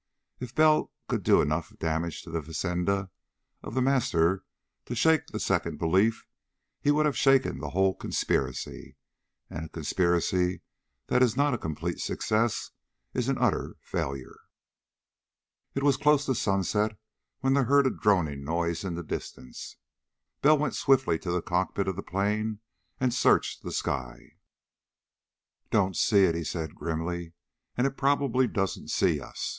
[0.39, 3.11] If Bell could do enough damage to the fazenda
[3.61, 4.43] of The Master
[4.85, 6.25] to shake the second belief,
[6.79, 8.97] he would have shaken the whole conspiracy.
[9.47, 10.61] And a conspiracy
[11.05, 12.71] that is not a complete success
[13.13, 14.39] is an utter failure.
[15.75, 16.97] It was close to sunset
[17.41, 19.77] when they heard a droning noise in the distance.
[20.41, 22.61] Bell went swiftly to the cockpit of the plane
[22.99, 24.37] and searched the sky.
[25.69, 27.33] "Don't see it," he said grimly,
[27.77, 29.49] "and it probably doesn't see us.